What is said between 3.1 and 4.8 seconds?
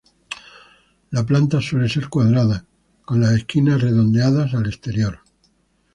las esquinas redondeadas al